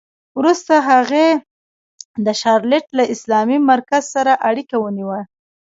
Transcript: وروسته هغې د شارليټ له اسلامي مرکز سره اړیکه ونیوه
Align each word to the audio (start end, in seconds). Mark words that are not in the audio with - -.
وروسته 0.39 0.73
هغې 0.89 1.27
د 2.25 2.27
شارليټ 2.41 2.85
له 2.97 3.03
اسلامي 3.13 3.57
مرکز 3.69 4.03
سره 4.15 4.33
اړیکه 4.49 4.75
ونیوه 4.83 5.19